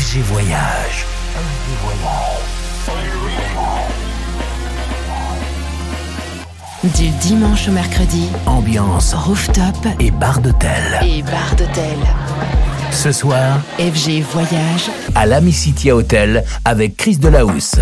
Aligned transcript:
FG 0.00 0.20
Voyage. 0.22 1.04
Du 6.84 7.08
dimanche 7.20 7.68
au 7.68 7.72
mercredi, 7.72 8.28
Ambiance 8.46 9.12
rooftop 9.12 9.76
et 9.98 10.10
bar 10.10 10.40
d'hôtel. 10.40 10.70
et 11.02 11.22
bar 11.22 11.54
d'hôtel. 11.54 11.98
Ce 12.92 13.12
soir, 13.12 13.60
FG 13.78 14.22
Voyage, 14.32 14.90
à 15.14 15.26
l'Amicitia 15.26 15.94
Hotel 15.94 16.44
avec 16.64 16.96
Chris 16.96 17.18
Delahousse. 17.18 17.76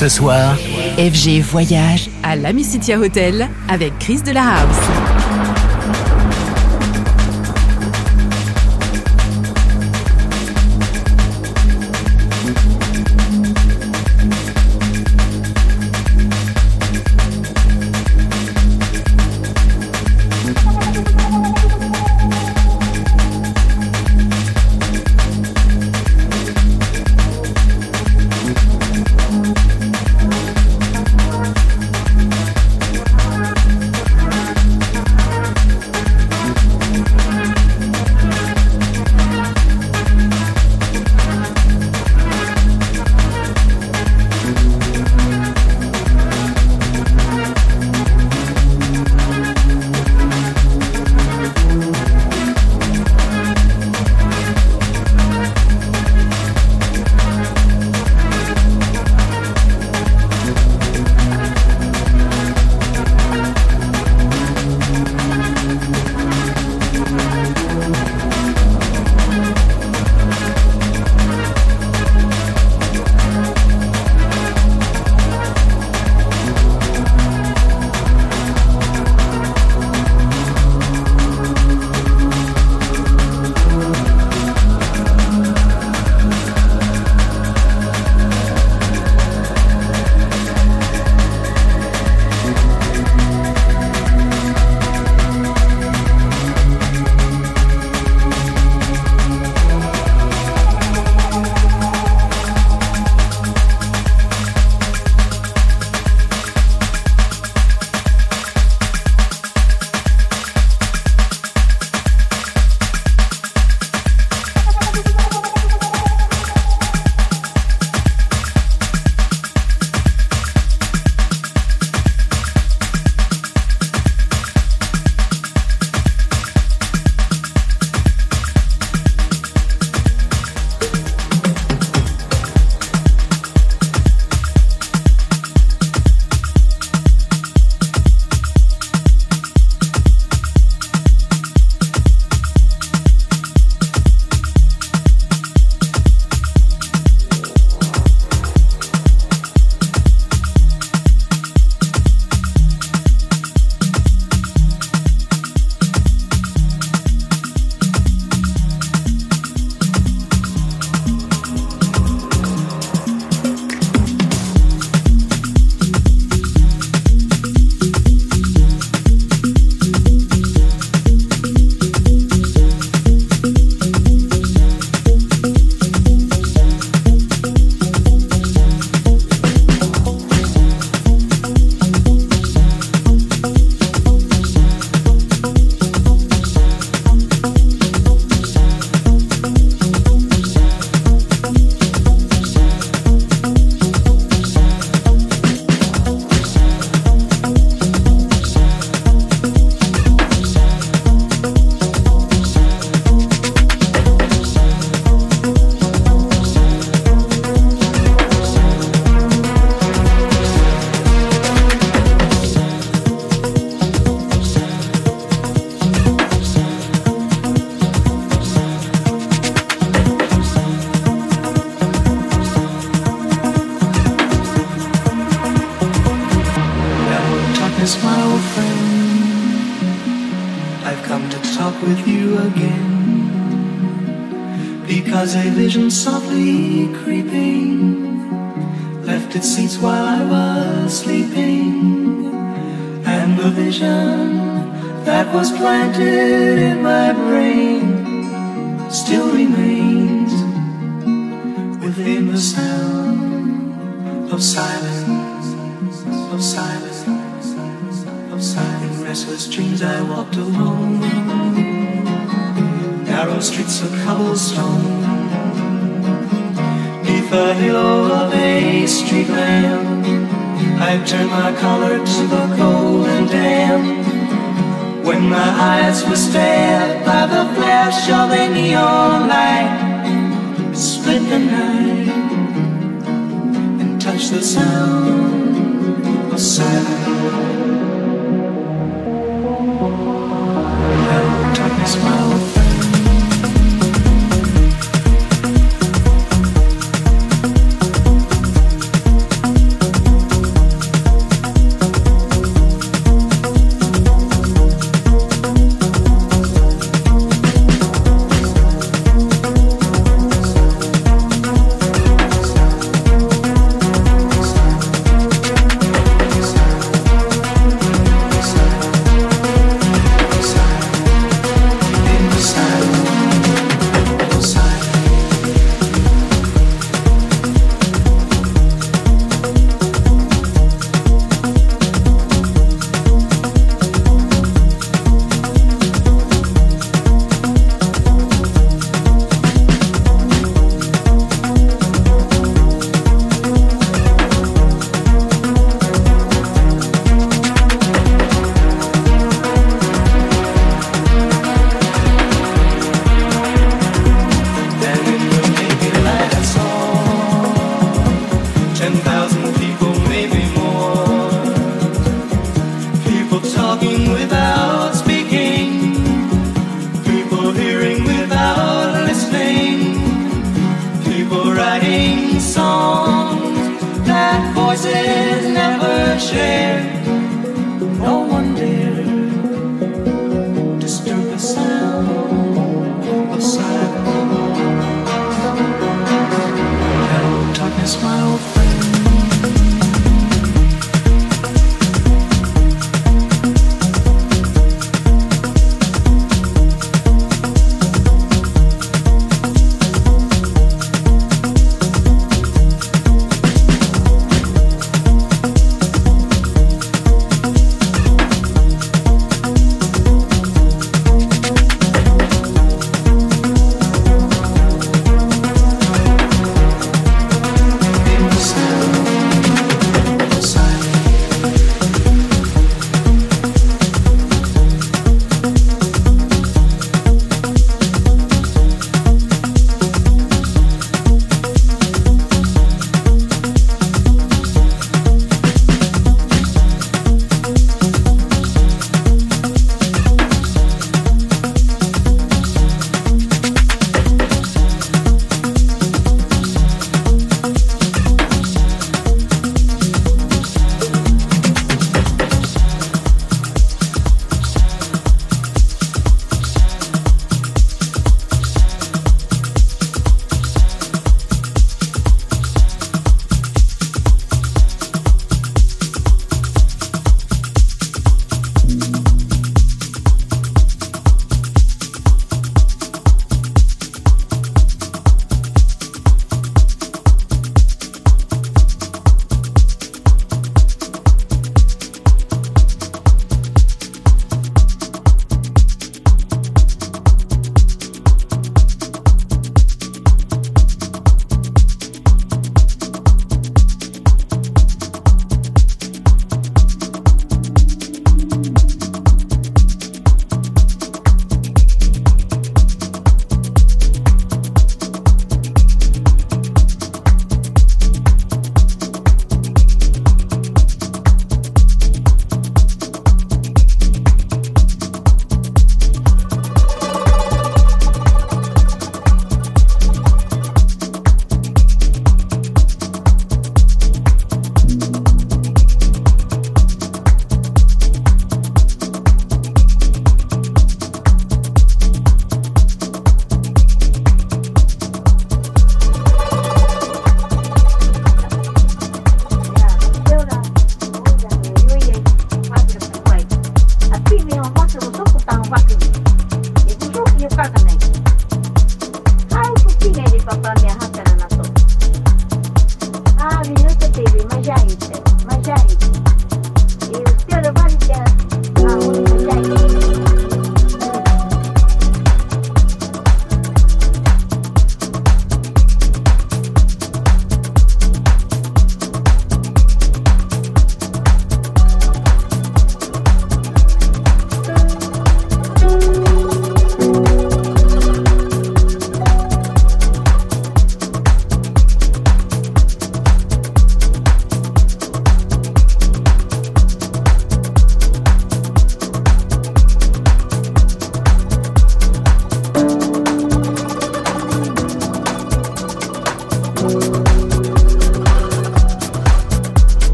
Ce 0.00 0.08
soir, 0.08 0.56
FG 0.96 1.42
Voyage 1.42 2.08
à 2.22 2.34
l'Amicitia 2.34 2.98
Hotel 2.98 3.50
avec 3.68 3.98
Chris 3.98 4.22
de 4.22 4.32
la 4.32 4.44
House. 4.44 5.09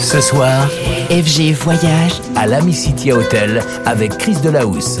Ce 0.00 0.20
soir, 0.20 0.66
FG 1.10 1.52
voyage 1.52 2.22
à 2.36 2.46
l'Amicitia 2.46 3.14
Hotel 3.14 3.62
avec 3.84 4.16
Chris 4.16 4.36
Delahousse. 4.42 5.00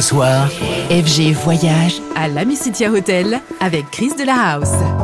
Ce 0.00 0.06
soir, 0.06 0.48
FG 0.88 1.34
Voyage 1.44 2.00
à 2.16 2.26
l'Amicitia 2.26 2.90
Hotel 2.90 3.38
avec 3.60 3.90
Chris 3.90 4.12
de 4.18 4.24
la 4.24 4.54
House. 4.54 4.99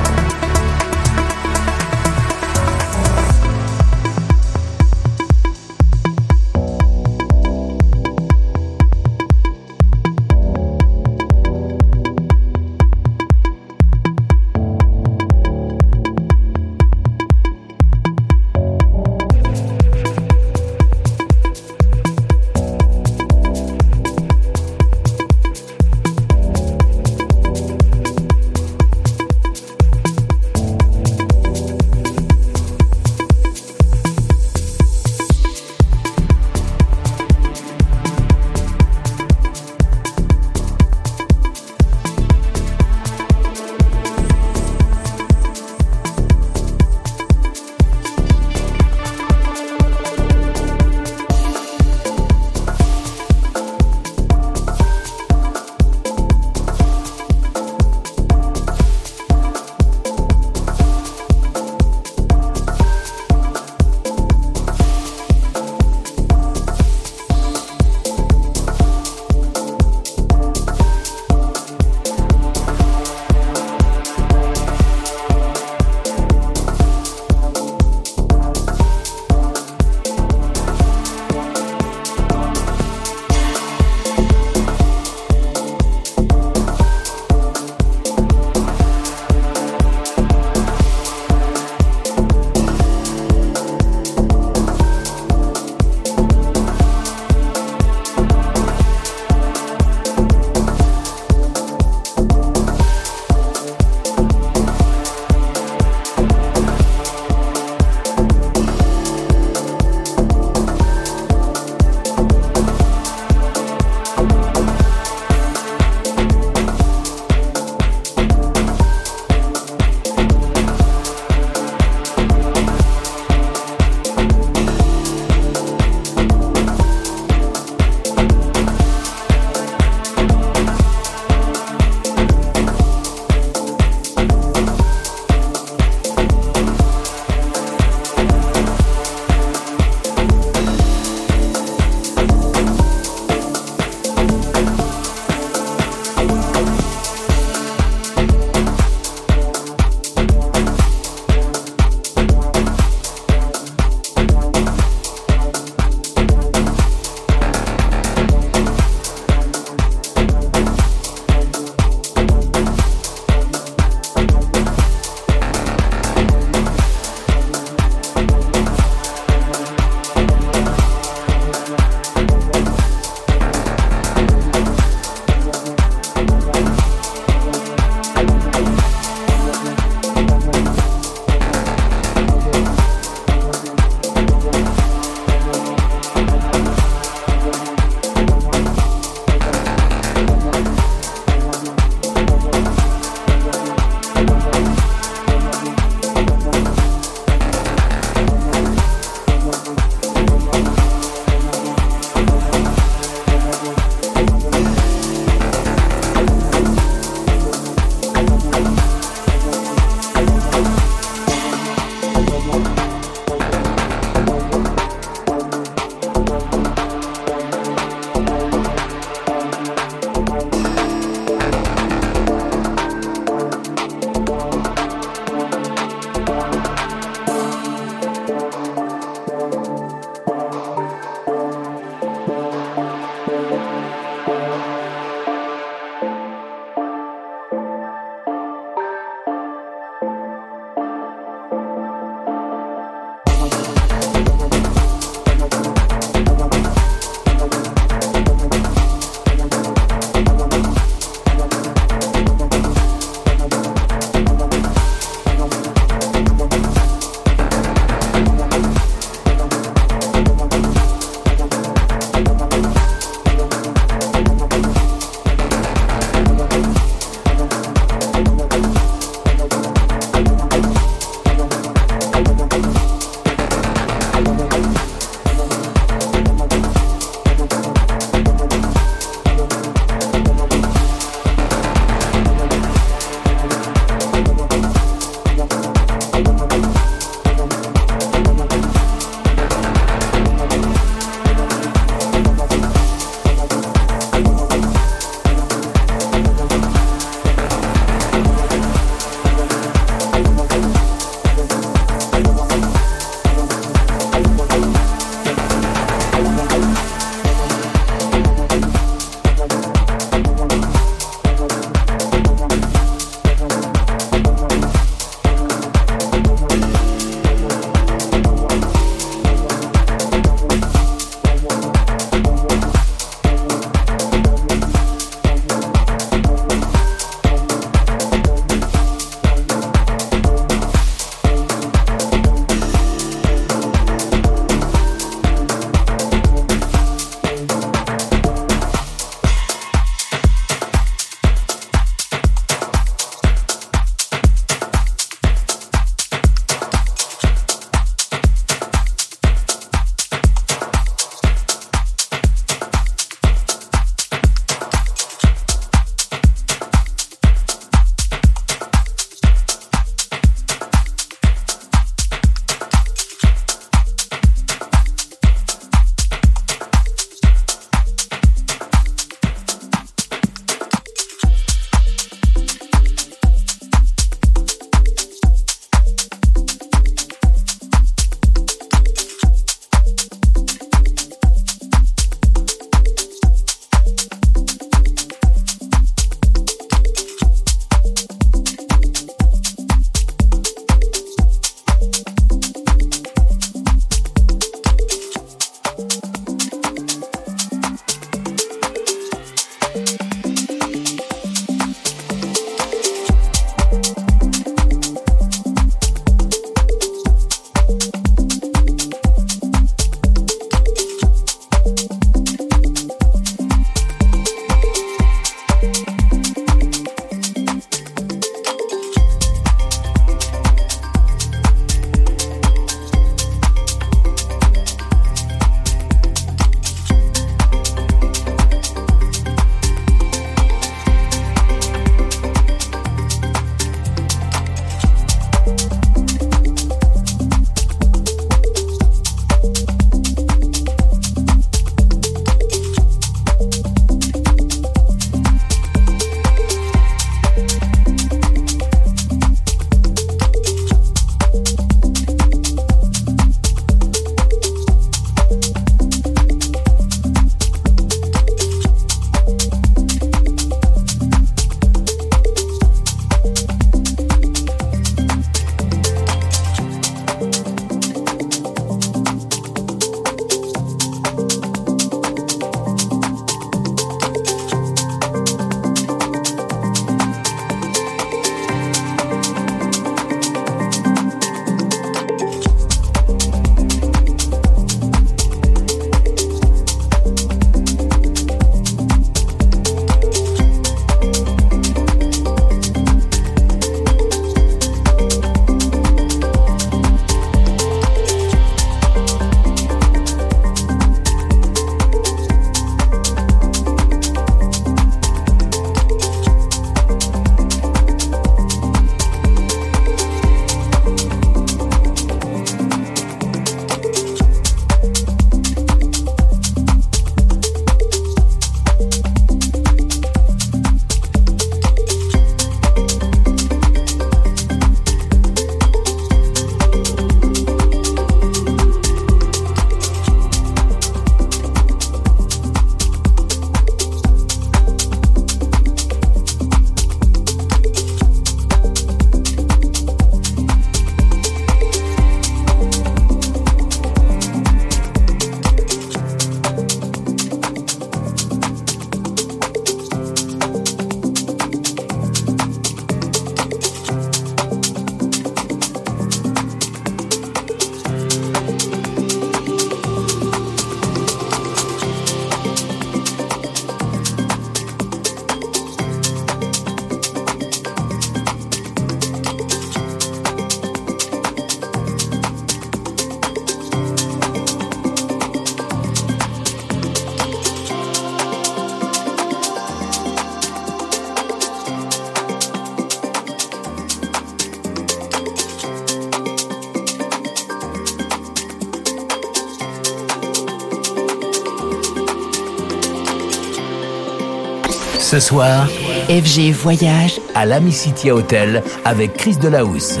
Ce 595.14 595.20
soir, 595.20 595.68
FG 596.08 596.50
Voyage 596.50 597.20
à 597.36 597.46
l'Amicitia 597.46 598.16
Hotel 598.16 598.64
avec 598.84 599.12
Chris 599.12 599.36
Delahousse. 599.36 600.00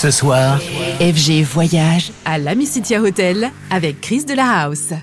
Ce 0.00 0.10
soir, 0.10 0.58
FG 0.98 1.42
Voyage 1.42 2.10
à 2.24 2.38
l'Amicitia 2.38 3.02
Hotel 3.02 3.50
avec 3.70 4.00
Chris 4.00 4.24
de 4.24 4.32
la 4.32 4.62
House. 4.62 4.94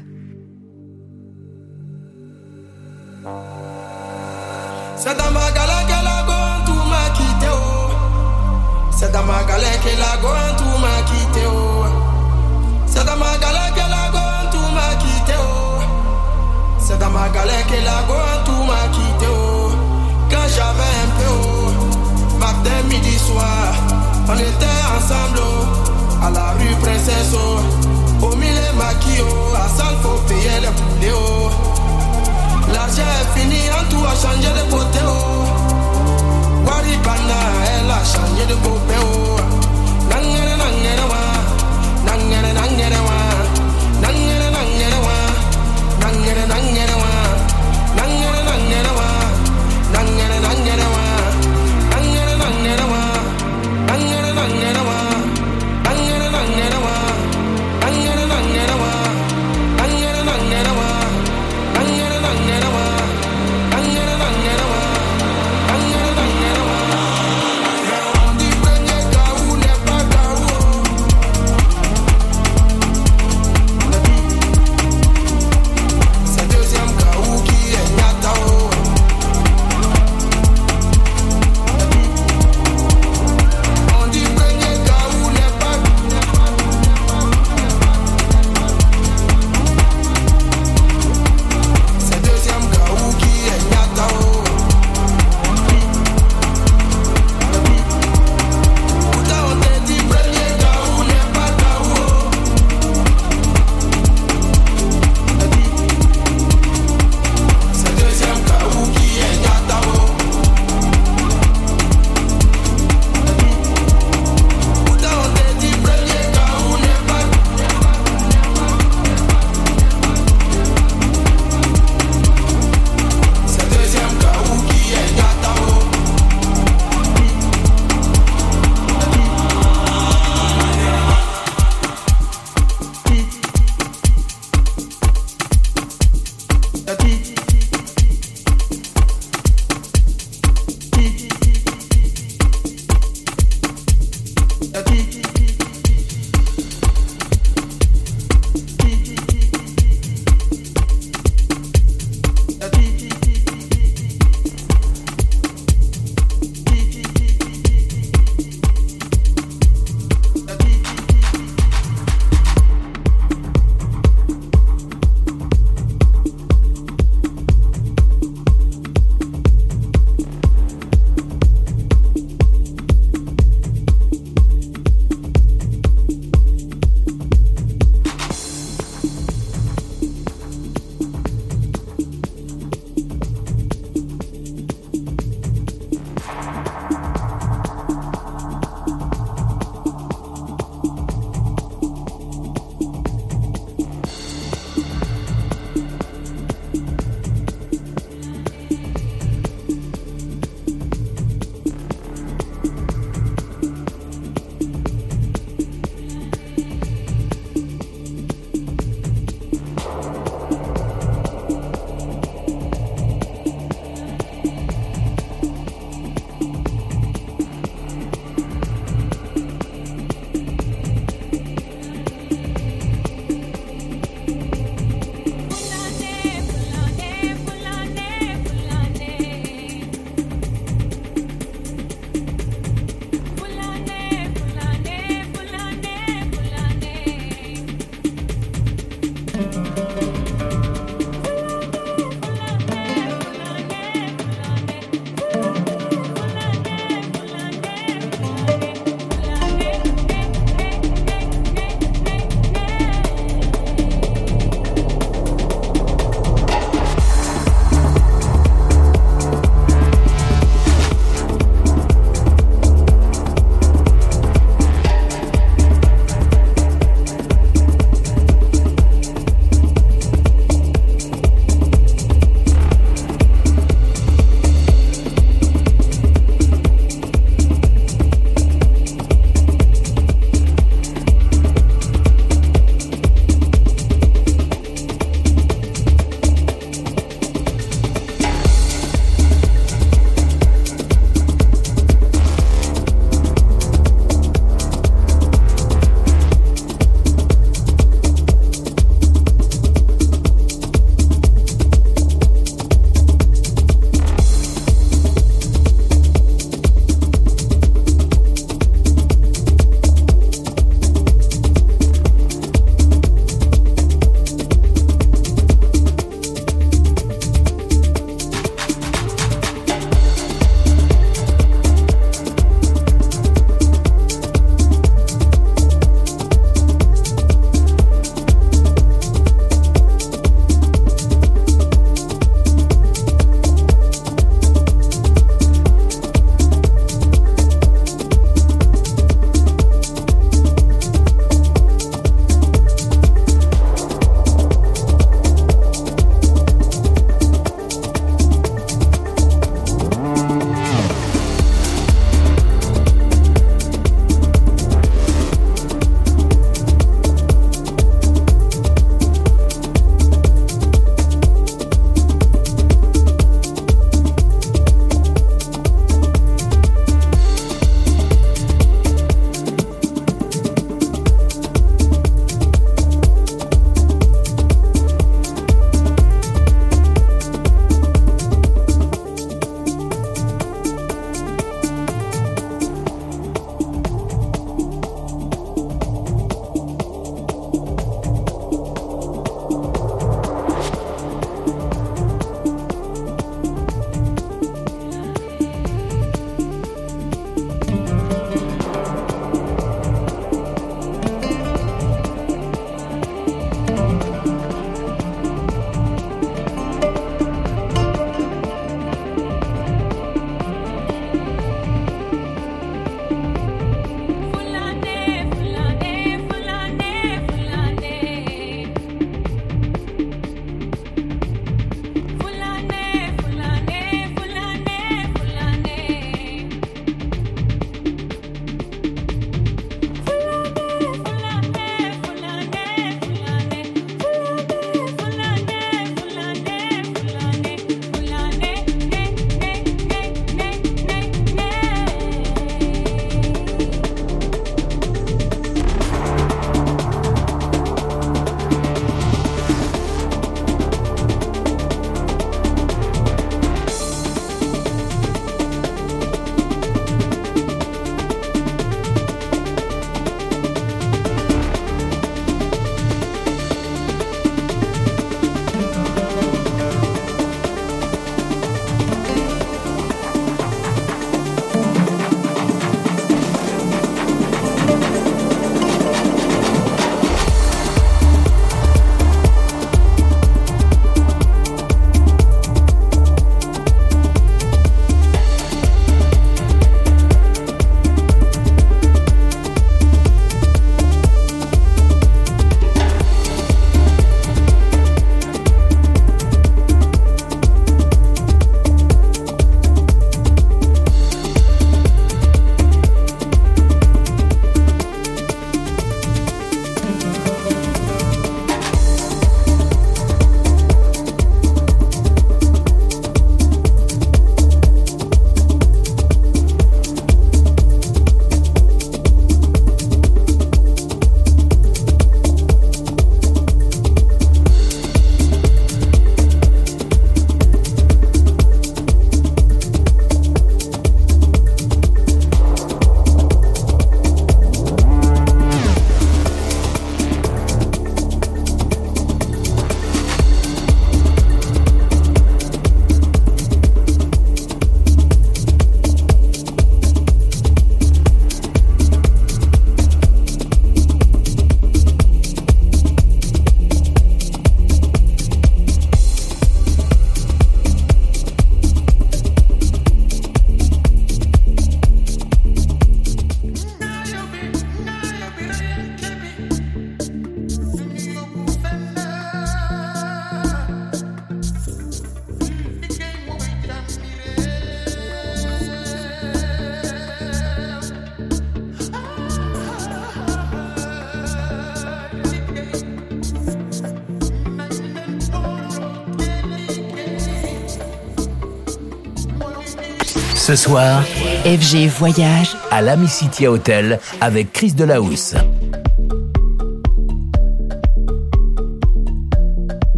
Ce 590.47 590.55
soir, 590.55 591.03
FG 591.43 591.89
Voyage 591.89 592.55
à 592.71 592.81
l'Amicitia 592.81 593.51
Hotel 593.51 593.99
avec 594.21 594.53
Chris 594.53 594.71
Delahousse. 594.71 595.35